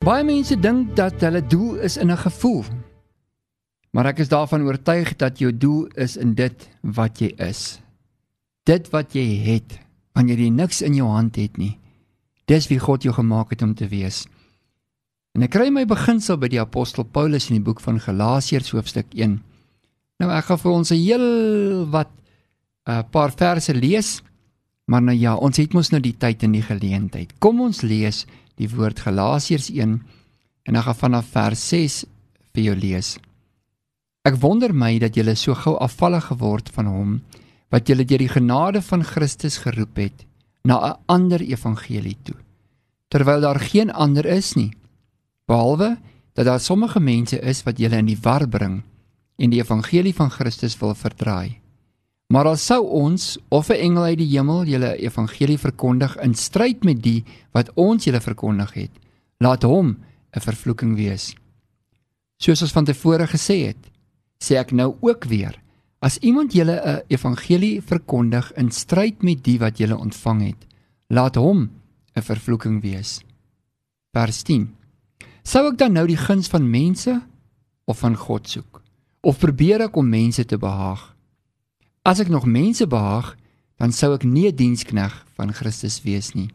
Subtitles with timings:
[0.00, 2.64] Baie mense dink dat hulle doel is in 'n gevoel.
[3.92, 7.80] Maar ek is daarvan oortuig dat jou doel is in dit wat jy is.
[8.64, 9.78] Dit wat jy het
[10.14, 11.78] wanneer jy niks in jou hand het nie.
[12.46, 14.26] Dis wie God jou gemaak het om te wees.
[15.34, 19.06] En ek kry my beginsel by die apostel Paulus in die boek van Galasiërs hoofstuk
[19.14, 19.42] 1.
[20.18, 24.22] Nou ek gaan vir ons 'n heel wat 'n uh, paar verse lees.
[24.86, 27.38] Maar nou ja, ons het mos nou die tyd en die geleentheid.
[27.38, 28.26] Kom ons lees
[28.60, 29.98] die woord Galasiërs 1
[30.68, 32.04] en dan gaan vanaf vers 6
[32.54, 33.14] vir jou lees.
[34.28, 37.14] Ek wonder my dat julle so gou afvallig geword van hom
[37.72, 40.26] wat julle deur die genade van Christus geroep het
[40.64, 42.36] na 'n ander evangelie toe.
[43.08, 44.72] Terwyl daar geen ander is nie
[45.46, 45.96] behalwe
[46.34, 48.82] dat daar sommige mense is wat julle in die war bring
[49.36, 51.59] en die evangelie van Christus wil verdraai.
[52.30, 56.84] Maar al sou ons of 'n engel uit die hemel julle evangelie verkondig in stryd
[56.84, 58.90] met die wat ons julle verkondig het,
[59.38, 59.98] laat hom
[60.36, 61.34] 'n vervloeking wees.
[62.38, 63.90] Soos ons van tevore gesê het,
[64.38, 65.60] sê ek nou ook weer,
[65.98, 70.66] as iemand julle 'n evangelie verkondig in stryd met die wat julle ontvang het,
[71.08, 71.70] laat hom
[72.14, 73.20] 'n vervloeking wees.
[74.12, 74.74] Vers 10.
[75.42, 77.22] Sou ek dan nou die guns van mense
[77.84, 78.82] of van God soek?
[79.20, 81.16] Of probeer ek om mense te behaag?
[82.02, 83.34] As ek nog mense behaag,
[83.76, 86.48] dan sou ek nie 'n dienskneg van Christus wees nie.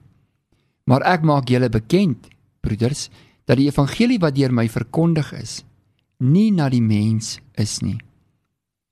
[0.86, 2.28] Maar ek maak julle bekend,
[2.62, 3.10] broeders,
[3.46, 5.64] dat die evangelie wat deur my verkondig is,
[6.18, 7.98] nie na die mens is nie.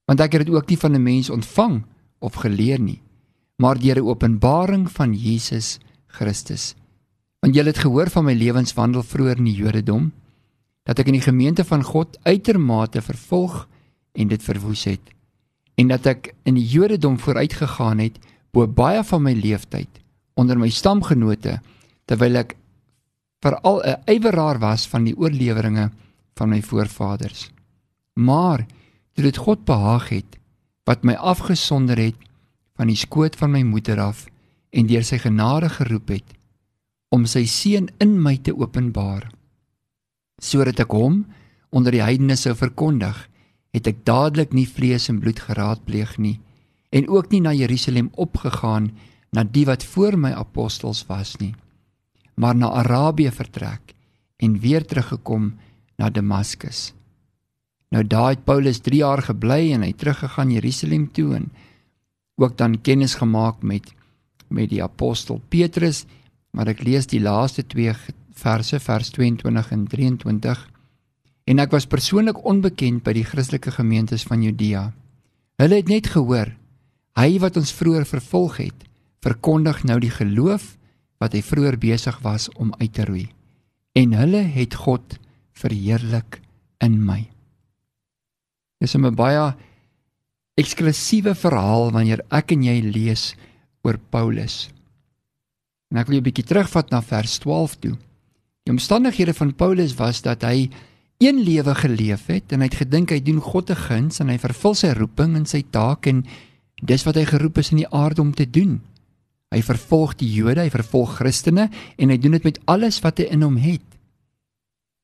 [0.05, 1.83] Want ek het dit ook nie van 'n mens ontvang
[2.19, 3.01] of geleer nie,
[3.57, 6.75] maar deur 'n openbaring van Jesus Christus.
[7.41, 10.11] Want julle het gehoor van my lewenswandel vroeër in die Jodendom,
[10.83, 13.67] dat ek in die gemeente van God uitermate vervolg
[14.11, 15.13] en dit verwoes het
[15.75, 18.19] en dat ek in die Jodendom vooruitgegaan het
[18.53, 20.01] bo baie van my leeftyd
[20.37, 21.59] onder my stamgenote
[22.09, 22.55] terwyl ek
[23.43, 25.91] veral 'n yweraar was van die oorleweringe
[26.35, 27.51] van my voorvaders.
[28.13, 28.65] Maar
[29.13, 30.37] toe dit God behaag het
[30.85, 32.15] wat my afgesonder het
[32.75, 34.25] van die skoot van my moeder af
[34.69, 36.33] en deur sy genade geroep het
[37.13, 39.29] om sy seun in my te openbaar
[40.41, 41.25] sodat ek hom
[41.69, 43.29] onder die heidene sou verkondig
[43.73, 46.37] het ek dadelik nie vlees en bloed geraadpleeg nie
[46.93, 48.91] en ook nie na Jerusalem opgegaan
[49.33, 51.53] na die wat voor my apostels was nie
[52.35, 53.93] maar na Arabië vertrek
[54.37, 55.53] en weer teruggekom
[55.95, 56.93] na Damaskus.
[57.93, 61.51] Nou daar het Paulus 3 jaar gebly en hy teruggegaan Jerusalem toe en
[62.41, 63.93] ook dan kennis gemaak met
[64.53, 66.05] met die apostel Petrus
[66.53, 67.93] maar ek lees die laaste 2
[68.37, 70.65] verse vers 22 en 23
[71.49, 74.91] en ek was persoonlik onbekend by die Christelike gemeentes van Judea.
[75.59, 76.53] Hulle het net gehoor
[77.19, 78.85] hy wat ons vroeër vervolg het,
[79.21, 80.73] verkondig nou die geloof
[81.21, 83.27] wat hy vroeër besig was om uit te roei.
[83.93, 85.19] En hulle het God
[85.53, 86.41] verheerlik
[86.81, 87.29] in my.
[88.81, 89.53] Dis 'n baie
[90.57, 93.35] eksklusiewe verhaal wanneer ek en jy lees
[93.83, 94.69] oor Paulus.
[95.91, 97.97] En ek wil 'n bietjie terugvat na vers 12 toe.
[98.65, 100.69] Die omstandighede van Paulus was dat hy
[101.17, 104.37] een lewe geleef het en hy het gedink hy doen God 'n guns en hy
[104.37, 106.25] vervul sy roeping en sy taak en
[106.81, 108.81] dis wat hy geroep is in die aarde om te doen.
[109.53, 113.29] Hy vervolg die Jode, hy vervolg Christene en hy doen dit met alles wat hy
[113.29, 113.85] in hom het.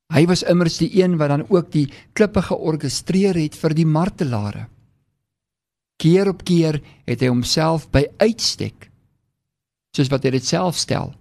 [0.10, 4.68] Hy was immers die een wat dan ook die klippe georkestreer het vir die martelare.
[6.02, 8.90] Keer op keer het hy homself by uitstek
[9.96, 11.14] soos wat hy dit self stel,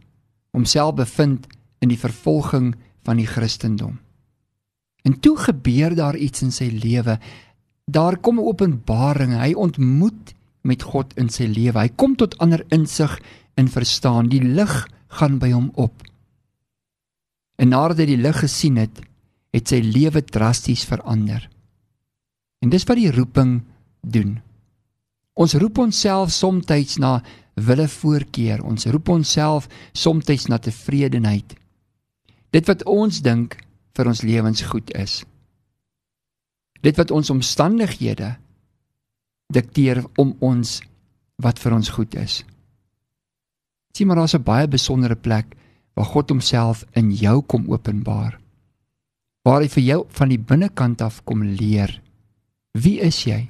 [0.53, 1.48] homself bevind
[1.81, 3.98] in die vervolging van die Christendom.
[5.09, 7.17] En toe gebeur daar iets in sy lewe.
[7.89, 9.33] Daar kom 'n openbaring.
[9.41, 11.79] Hy ontmoet met God in sy lewe.
[11.79, 13.21] Hy kom tot ander insig
[13.55, 14.29] en verstaan.
[14.29, 16.03] Die lig gaan by hom op.
[17.57, 19.01] En nadat hy die lig gesien het,
[19.51, 21.49] het sy lewe drasties verander.
[22.61, 23.63] En dis wat die roeping
[24.01, 24.41] doen.
[25.33, 27.23] Ons roep onsself soms na
[27.55, 28.63] wille voorkeur.
[28.63, 31.55] Ons roep onsself soms na tevredenheid.
[32.51, 33.57] Dit wat ons dink
[33.98, 35.22] vir ons lewens goed is.
[36.83, 38.36] Dit wat ons omstandighede
[39.50, 40.78] dikteer om ons
[41.42, 42.42] wat vir ons goed is.
[43.97, 45.56] Sien maar daar's 'n baie besondere plek
[45.95, 48.39] waar God homself in jou kom openbaar.
[49.42, 52.03] Waar hy vir jou van die binnekant af kom leer.
[52.72, 53.48] Wie is jy?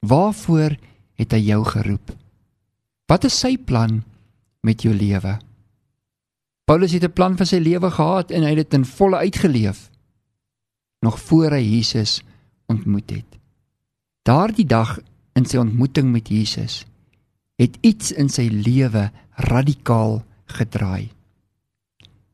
[0.00, 0.76] Waarvoor
[1.14, 2.16] het hy jou geroep?
[3.06, 4.02] Wat is sy plan
[4.62, 5.38] met jou lewe?
[6.72, 9.90] Paulus het 'n plan vir sy lewe gehad en hy het dit in volle uitgeleef
[11.04, 12.22] nog voor hy Jesus
[12.66, 13.38] ontmoet het.
[14.22, 15.00] Daardie dag
[15.34, 16.86] in sy ontmoeting met Jesus
[17.60, 21.10] het iets in sy lewe radikaal gedraai.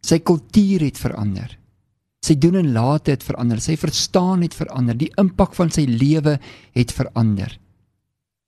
[0.07, 1.59] Sy kultuur het verander.
[2.23, 3.61] Sy doen en late het verander.
[3.61, 4.95] Sy verstaan het verander.
[4.97, 6.39] Die impak van sy lewe
[6.73, 7.59] het verander.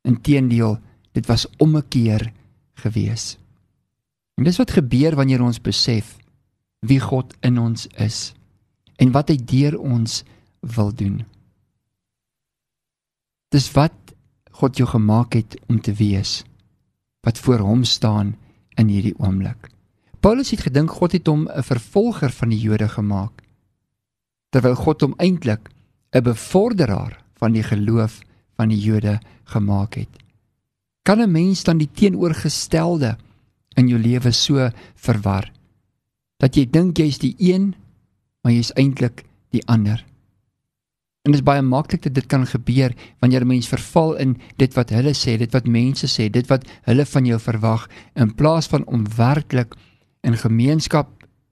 [0.03, 0.79] Inteendeel,
[1.13, 2.33] dit was ommekeer
[2.75, 3.40] gewees.
[4.41, 6.15] En dis wat gebeur wanneer ons besef
[6.89, 8.31] wie God in ons is
[8.97, 10.23] en wat hy deur ons
[10.65, 11.19] wil doen.
[13.53, 14.15] Dis wat
[14.57, 16.41] God jou gemaak het om te wees
[17.21, 18.33] wat voor hom staan
[18.81, 19.69] in hierdie oomblik.
[20.25, 23.45] Paulus het gedink God het hom 'n vervolger van die Jode gemaak
[24.57, 25.69] terwyl God hom eintlik
[26.17, 28.21] 'n bevorderaar van die geloof
[28.57, 30.17] van die Jode gemaak het.
[31.05, 33.19] Kan 'n mens dan die teenoorgestelde
[33.77, 35.53] in jou lewe so verwar
[36.41, 37.75] dat jy dink jy's die een
[38.43, 40.01] maar jy's eintlik die ander?
[41.21, 44.75] En dit is baie maklik dat dit kan gebeur wanneer 'n mens verval in dit
[44.75, 48.67] wat hulle sê, dit wat mense sê, dit wat hulle van jou verwag in plaas
[48.67, 49.75] van om werklik
[50.23, 51.09] in gemeenskap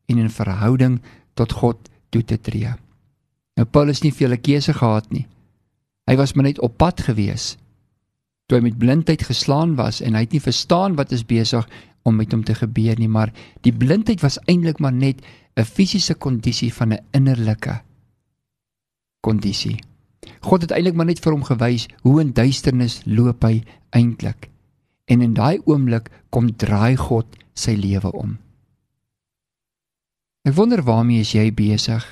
[0.07, 1.01] en in verhouding
[1.35, 2.73] tot God toe te tree.
[3.57, 5.27] Nou Paulus nie veel keuse gehad nie.
[6.09, 7.57] Hy was maar net op pad gewees.
[8.49, 11.69] Toe hy met blindheid geslaan was en hy het nie verstaan wat is besig
[12.09, 13.33] om met hom te gebeur nie, maar
[13.67, 15.21] die blindheid was eintlik maar net
[15.57, 17.83] 'n fisiese kondisie van 'n innerlike
[19.21, 19.79] kondisie.
[20.41, 24.51] God het eintlik maar net vir hom gewys hoe in duisternis loop hy eintlik.
[25.07, 28.39] En in daai oomblik kom draai God sy lewe om.
[30.45, 32.05] Ek wonder waarmee is jy besig?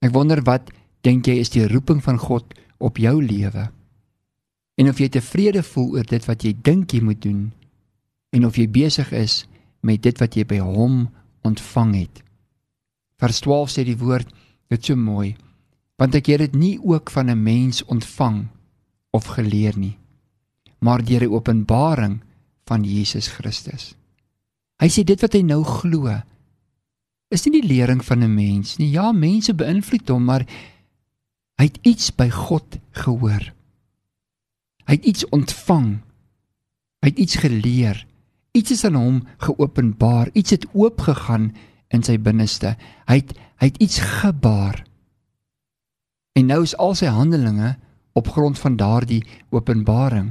[0.00, 0.70] Ek wonder wat
[1.02, 3.68] dink jy is die roeping van God op jou lewe?
[4.78, 7.52] En of jy tevrede voel oor dit wat jy dink jy moet doen
[8.30, 9.46] en of jy besig is
[9.80, 11.06] met dit wat jy by hom
[11.46, 12.22] ontvang het.
[13.18, 14.28] Vers 12 sê die woord
[14.68, 15.36] dit so mooi
[15.98, 18.46] want ek het dit nie ook van 'n mens ontvang
[19.10, 19.96] of geleer nie
[20.78, 22.20] maar deur die openbaring
[22.68, 23.94] van Jesus Christus.
[24.78, 26.12] Hy sê dit wat hy nou glo
[27.28, 28.90] is nie die lering van 'n mens nie.
[28.90, 30.46] Ja mense beïnvloed hom maar
[31.58, 33.52] hy het iets by God gehoor.
[34.86, 36.00] Hy het iets ontvang.
[37.02, 38.06] Hy het iets geleer
[38.58, 41.52] iets is aan hom geopenbaar iets het oopgegaan
[41.94, 42.74] in sy binneste
[43.08, 44.84] hy het hy het iets gebaar
[46.38, 47.74] En nou is al sy handelinge
[48.18, 50.30] op grond van daardie openbaring.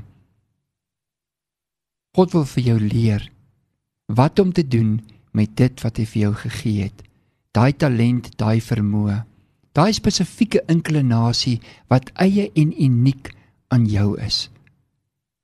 [2.16, 3.26] God wil vir jou leer
[4.08, 5.02] wat om te doen
[5.36, 7.02] met dit wat hy vir jou gegee het.
[7.52, 9.18] Daai talent, daai vermoë,
[9.76, 11.58] daai spesifieke inklinasie
[11.92, 13.34] wat eie en uniek
[13.68, 14.48] aan jou is.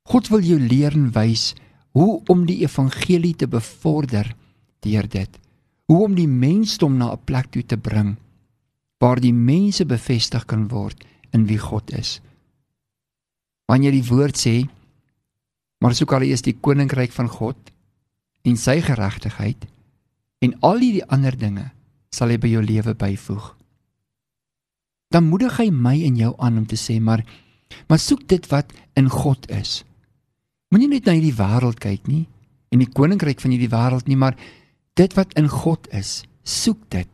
[0.08, 1.52] God wil jou leer en wys
[1.94, 4.34] hoe om die evangelie te bevorder
[4.84, 5.40] deur dit.
[5.86, 8.16] Hoe om die mensdom na 'n plek toe te bring
[9.04, 11.04] waar die mense bevestig kan word
[11.36, 12.22] in wie God is.
[13.68, 14.64] Wanneer die woord sê,
[15.84, 17.58] maar soek al eers die koninkryk van God
[18.48, 19.66] en sy geregtigheid
[20.40, 21.72] en al die ander dinge
[22.16, 23.50] sal hy by jou lewe byvoeg.
[25.12, 27.26] Dan moedig hy my en jou aan om te sê, maar
[27.90, 29.82] maar soek dit wat in God is.
[30.74, 32.24] Moenie net na hierdie wêreld kyk nie
[32.74, 34.34] en die koninkryk van hierdie wêreld nie, maar
[34.98, 37.10] dit wat in God is, soek dit.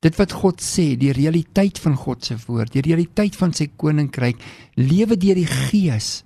[0.00, 4.40] Dit wat God sê, die realiteit van God se woord, die realiteit van sy koninkryk,
[4.80, 6.22] lewe deur die gees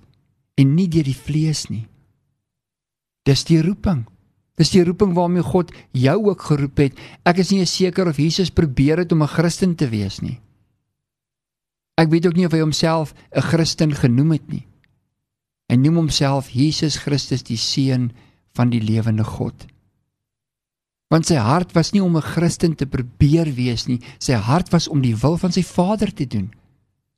[0.55, 1.83] en nie deur die vlees nie.
[3.27, 4.05] Dis die roeping.
[4.57, 7.03] Dis die roeping waarmee God jou ook geroep het.
[7.27, 10.39] Ek is nie seker of Jesus probeer het om 'n Christen te wees nie.
[11.97, 14.65] Ek weet ook nie of hy homself 'n Christen genoem het nie.
[15.67, 18.11] Hy noem homself Jesus Christus die seun
[18.55, 19.67] van die lewende God
[21.13, 24.87] want sy hart was nie om 'n Christen te probeer wees nie, sy hart was
[24.87, 26.51] om die wil van sy Vader te doen.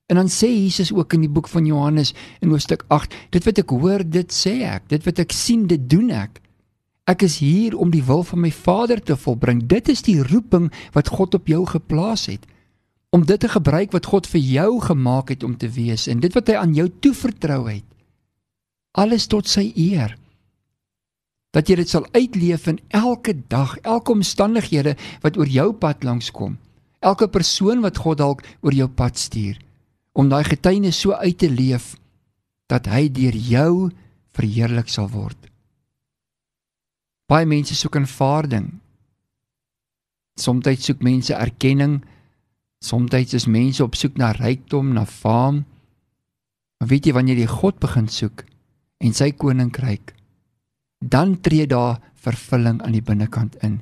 [0.07, 3.57] En dan sê Jesus ook in die boek van Johannes in hoofstuk 8, dit wat
[3.57, 6.41] ek hoor, dit sê ek, dit wat ek sien, dit doen ek.
[7.05, 9.67] Ek is hier om die wil van my Vader te volbring.
[9.67, 12.45] Dit is die roeping wat God op jou geplaas het.
[13.09, 16.33] Om dit te gebruik wat God vir jou gemaak het om te wees en dit
[16.33, 17.85] wat hy aan jou toevertrou het.
[18.97, 20.15] Alles tot sy eer
[21.53, 24.93] dat jy dit sal uitleef in elke dag, elke omstandighede
[25.23, 26.59] wat oor jou pad langskom.
[27.01, 29.57] Elke persoon wat God dalk oor jou pad stuur
[30.13, 31.95] om daai getuienis so uit te leef
[32.69, 33.89] dat hy deur jou
[34.35, 35.37] verheerlik sal word.
[37.29, 38.67] Baie mense soek aanvaarding.
[40.39, 41.99] Somstyds soek mense erkenning.
[42.83, 45.63] Somstyds is mense op soek na rykdom, na faam.
[46.79, 48.45] Maar weet jy wanneer jy God begin soek
[48.99, 50.13] en sy koninkryk
[50.99, 53.79] dan tree daar vervulling aan die binnekant in.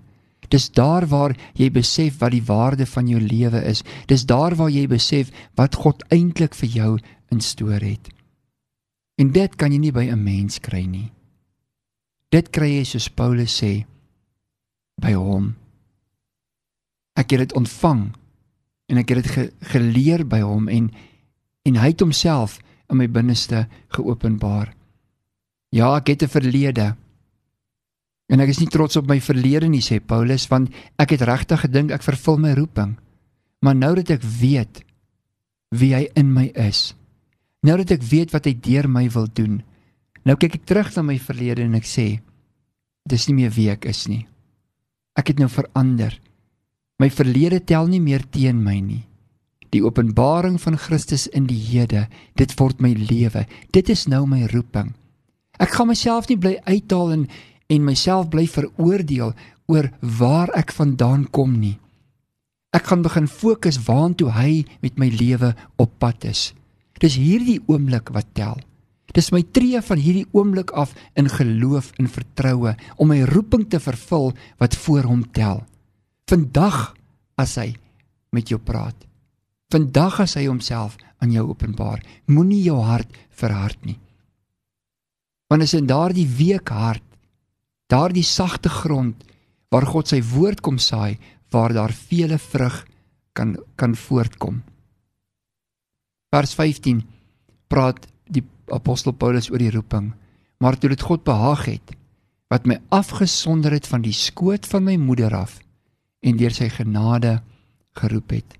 [0.47, 3.83] Dis daar waar jy besef wat die waarde van jou lewe is.
[4.07, 6.91] Dis daar waar jy besef wat God eintlik vir jou
[7.33, 8.07] instoor het.
[9.17, 11.11] En dit kan jy nie by 'n mens kry nie.
[12.31, 13.85] Dit kry jy soos Paulus sê
[15.01, 15.55] by hom.
[17.15, 18.13] Ek het dit ontvang
[18.89, 20.91] en ek het dit ge geleer by hom en
[21.65, 22.59] en hy het homself
[22.89, 24.76] in my binneste geopenbaar.
[25.69, 26.95] Ja, ek het 'n verlede.
[28.27, 30.69] En ek is nie trots op my verlede nie, sê Paulus, want
[30.99, 32.97] ek het regtig gedink ek vervul my roeping.
[33.63, 34.83] Maar nou dat ek weet
[35.69, 36.95] wie hy in my is,
[37.61, 39.63] nou dat ek weet wat hy deur my wil doen,
[40.23, 42.19] nou kyk ek terug na my verlede en ek sê,
[43.07, 44.27] dis nie meer wie ek is nie.
[45.17, 46.13] Ek het nou verander.
[46.99, 49.03] My verlede tel nie meer teen my nie.
[49.71, 53.47] Die openbaring van Christus in die hede, dit word my lewe.
[53.71, 54.93] Dit is nou my roeping.
[55.57, 57.27] Ek gaan myself nie bly uithaal en
[57.67, 59.33] en myself bly veroordeel
[59.67, 61.75] oor waar ek vandaan kom nie.
[62.71, 66.53] Ek gaan begin fokus waantoe hy met my lewe op pad is.
[67.01, 68.55] Dis hierdie oomblik wat tel.
[69.15, 73.79] Dis my tree van hierdie oomblik af in geloof en vertroue om my roeping te
[73.83, 75.63] vervul wat voor hom tel.
[76.31, 76.93] Vandag
[77.39, 77.73] as hy
[78.35, 78.95] met jou praat.
[79.73, 83.97] Vandag as hy homself aan jou openbaar, moenie jou hart verhard nie
[85.47, 87.03] want is in daardie week hart
[87.87, 89.23] daardie sagte grond
[89.71, 91.17] waar God sy woord kom saai
[91.51, 92.85] waar daar vele vrug
[93.37, 94.63] kan kan voortkom.
[96.33, 97.03] Vers 15
[97.71, 100.11] praat die apostel Paulus oor die roeping.
[100.59, 101.95] Maar toe dit God behaag het
[102.51, 105.59] wat my afgesonder het van die skoot van my moeder af
[106.23, 107.41] en deur sy genade
[107.99, 108.55] geroep het.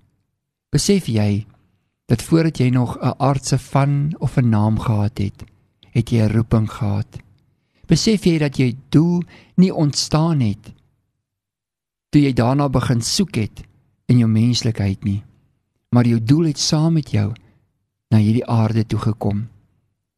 [0.72, 1.46] Besef jy
[2.08, 5.44] dat voordat jy nog 'n aardse van of 'n naam gehad het
[5.98, 7.18] het jy 'n roeping gehad.
[7.88, 9.24] Besef jy dat jy doel
[9.56, 10.74] nie ontstaan het
[12.10, 13.64] toe jy daarna begin soek het
[14.06, 15.24] in jou menslikheid nie,
[15.92, 17.34] maar jou doel het saam met jou
[18.10, 19.48] na hierdie aarde toe gekom.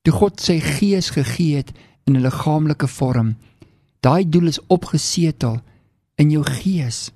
[0.02, 1.72] Toe God sy gees gegee het
[2.06, 3.36] in 'n liggaamlike vorm,
[4.00, 5.62] daai doel is opgesetel
[6.16, 7.12] in jou gees.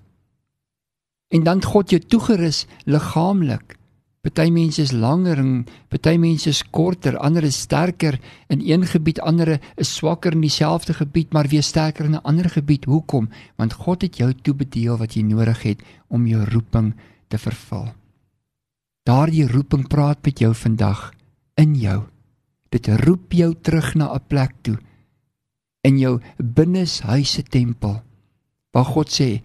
[1.30, 3.78] En dan God jou toegerus liggaamlik
[4.24, 8.16] Party mense is langer en party mense is korter, ander is sterker
[8.48, 12.50] in een gebied, ander is swakker in dieselfde gebied, maar weer sterker in 'n ander
[12.50, 12.86] gebied.
[12.86, 13.28] Hoekom?
[13.58, 16.96] Want God het jou toebedeel wat jy nodig het om jou roeping
[17.28, 17.92] te vervul.
[19.04, 21.12] Daardie roeping praat met jou vandag
[21.56, 22.04] in jou.
[22.70, 24.78] Dit roep jou terug na 'n plek toe
[25.82, 28.02] in jou binneshuise tempel.
[28.72, 29.42] Waar God sê,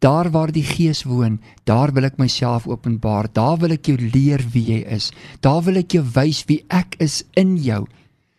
[0.00, 3.28] Daar waar die Gees woon, daar wil ek myself openbaar.
[3.36, 5.10] Daar wil ek jou leer wie jy is.
[5.44, 7.84] Daar wil ek jou wys wie ek is in jou,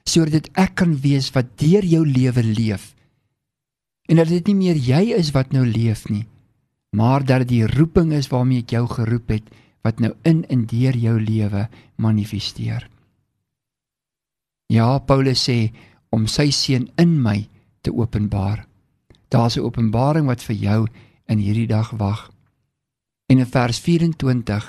[0.10, 2.96] sodat ek kan wees wat deur jou lewe leef.
[4.10, 6.26] En dat dit nie meer jy is wat nou leef nie,
[6.98, 9.54] maar dat dit die roeping is waarmee ek jou geroep het
[9.86, 11.68] wat nou in en deur jou lewe
[12.02, 12.90] manifesteer.
[14.72, 15.72] Ja, Paulus sê
[16.10, 17.46] om sy seun in my
[17.86, 18.66] te openbaar.
[19.30, 20.88] Daar's 'n openbaring wat vir jou
[21.32, 22.28] in hierdie dag wag.
[23.32, 24.68] En in vers 24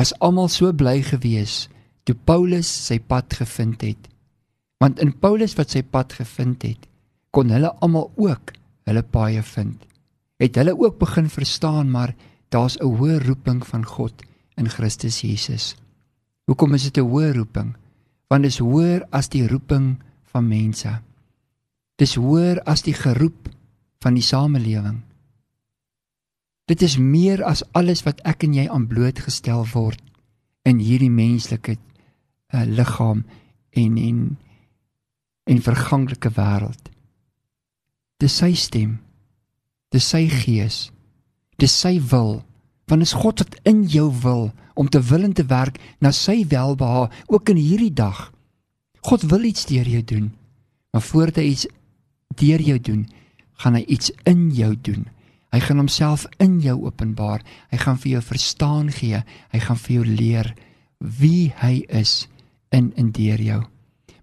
[0.00, 1.68] was almal so bly gewees
[2.08, 4.08] toe Paulus sy pad gevind het.
[4.80, 6.88] Want in Paulus wat sy pad gevind het,
[7.30, 8.54] kon hulle almal ook
[8.88, 9.76] hulle paaie vind.
[10.40, 12.14] Het hulle ook begin verstaan maar
[12.48, 14.24] daar's 'n hoë roeping van God
[14.56, 15.76] in Christus Jesus.
[16.46, 17.76] Hoekom is dit 'n hoë roeping?
[18.28, 19.98] Want dit is hoër as die roeping
[20.32, 21.00] van mense.
[21.96, 23.48] Dis hoër as die geroep
[24.00, 25.02] van die samelewing.
[26.70, 29.98] Dit is meer as alles wat ek en jy aan blootgestel word
[30.68, 33.24] in hierdie menslike uh, liggaam
[33.74, 34.20] en en
[35.50, 36.90] en verganklike wêreld.
[38.22, 39.00] Dis sy stem.
[39.90, 40.90] Dis sy gees.
[41.58, 42.44] Dis sy wil.
[42.86, 46.44] Want is God wat in jou wil om te wil en te werk na sy
[46.46, 48.28] welbehae ook in hierdie dag.
[49.02, 50.30] God wil iets deur jou doen.
[50.94, 51.66] Maar voordat hy iets
[52.38, 53.08] deur jou doen,
[53.58, 55.08] gaan hy iets in jou doen.
[55.50, 57.42] Hy gaan homself in jou openbaar.
[57.70, 59.22] Hy gaan vir jou verstaan gee.
[59.50, 60.54] Hy gaan vir jou leer
[61.00, 62.28] wie hy is
[62.70, 63.60] in en deur jou.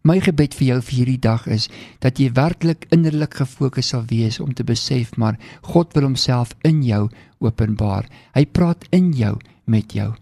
[0.07, 1.65] My gebed vir jou vir hierdie dag is
[1.99, 6.79] dat jy werklik innerlik gefokus sal wees om te besef maar God wil homself in
[6.85, 7.09] jou
[7.43, 8.07] openbaar.
[8.37, 10.13] Hy praat in jou met jou.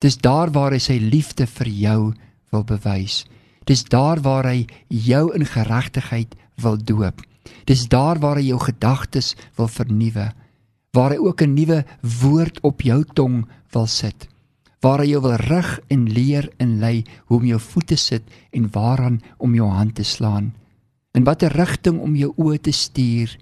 [0.00, 1.98] Dis daar waar hy sy liefde vir jou
[2.54, 3.26] wil bewys.
[3.68, 6.32] Dis daar waar hy jou in geregtigheid
[6.62, 7.20] wil doop.
[7.64, 10.32] Dis daar waar hy jou gedagtes wil vernuwe,
[10.92, 11.84] waar hy ook 'n nuwe
[12.22, 14.28] woord op jou tong wil sit,
[14.80, 18.70] waar hy jou wil rig en leer en lei hoe om jou voete sit en
[18.70, 20.54] waaraan om jou hand te slaan,
[21.14, 23.38] in watter rigting om jou oë te stuur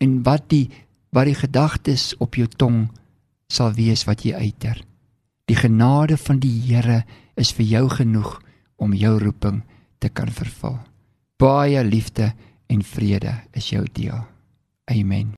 [0.00, 0.68] en wat die
[1.12, 2.88] wat die gedagtes op jou tong
[3.50, 4.78] sal wees wat jy uiter.
[5.50, 7.02] Die genade van die Here
[7.34, 8.36] is vir jou genoeg
[8.78, 9.62] om jou roeping
[9.98, 10.78] te kan vervul.
[11.40, 12.30] Baie liefde
[12.70, 14.22] en vrede is jou deel.
[14.84, 15.28] Amen.